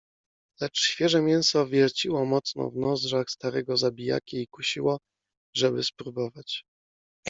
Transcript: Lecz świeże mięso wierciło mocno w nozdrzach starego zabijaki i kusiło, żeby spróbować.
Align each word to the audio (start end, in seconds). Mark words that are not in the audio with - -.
Lecz 0.61 0.79
świeże 0.81 1.21
mięso 1.21 1.67
wierciło 1.67 2.25
mocno 2.25 2.69
w 2.69 2.75
nozdrzach 2.75 3.29
starego 3.29 3.77
zabijaki 3.77 4.41
i 4.41 4.47
kusiło, 4.47 4.99
żeby 5.55 5.83
spróbować. 5.83 6.65